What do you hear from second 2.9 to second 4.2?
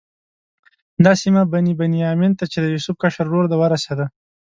کشر ورور دی ورسېده.